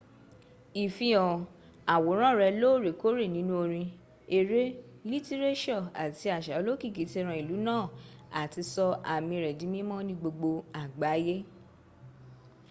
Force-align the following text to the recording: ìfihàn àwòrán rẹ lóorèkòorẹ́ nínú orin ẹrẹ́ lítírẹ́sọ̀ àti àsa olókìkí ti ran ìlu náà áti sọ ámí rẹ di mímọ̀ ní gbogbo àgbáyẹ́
ìfihàn 0.83 1.31
àwòrán 1.93 2.33
rẹ 2.39 2.47
lóorèkòorẹ́ 2.61 3.31
nínú 3.35 3.53
orin 3.63 3.87
ẹrẹ́ 4.37 4.67
lítírẹ́sọ̀ 5.09 5.79
àti 6.03 6.25
àsa 6.37 6.51
olókìkí 6.59 7.03
ti 7.11 7.19
ran 7.25 7.37
ìlu 7.41 7.55
náà 7.67 7.83
áti 8.41 8.61
sọ 8.73 8.85
ámí 9.13 9.35
rẹ 9.43 9.51
di 9.59 9.65
mímọ̀ 9.73 9.99
ní 10.07 10.13
gbogbo 10.21 10.49
àgbáyẹ́ 10.81 11.39